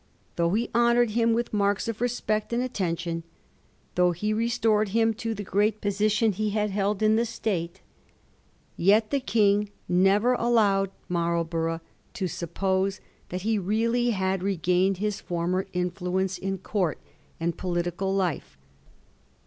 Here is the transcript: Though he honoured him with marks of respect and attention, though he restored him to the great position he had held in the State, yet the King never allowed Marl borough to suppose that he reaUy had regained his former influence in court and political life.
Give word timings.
Though 0.35 0.49
he 0.55 0.71
honoured 0.73 1.11
him 1.11 1.31
with 1.31 1.53
marks 1.53 1.87
of 1.87 2.01
respect 2.01 2.51
and 2.53 2.63
attention, 2.63 3.21
though 3.93 4.13
he 4.13 4.33
restored 4.33 4.89
him 4.89 5.13
to 5.13 5.35
the 5.35 5.43
great 5.43 5.79
position 5.79 6.31
he 6.31 6.49
had 6.49 6.71
held 6.71 7.03
in 7.03 7.17
the 7.17 7.23
State, 7.23 7.81
yet 8.75 9.11
the 9.11 9.19
King 9.19 9.69
never 9.87 10.33
allowed 10.33 10.89
Marl 11.07 11.43
borough 11.43 11.81
to 12.15 12.27
suppose 12.27 12.99
that 13.29 13.43
he 13.43 13.59
reaUy 13.59 14.09
had 14.13 14.41
regained 14.41 14.97
his 14.97 15.21
former 15.21 15.67
influence 15.71 16.39
in 16.39 16.57
court 16.57 16.97
and 17.39 17.55
political 17.55 18.11
life. 18.11 18.57